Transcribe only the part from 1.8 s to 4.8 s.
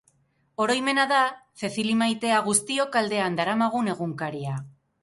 maitea, guztiok aldean daramagun egunkaria.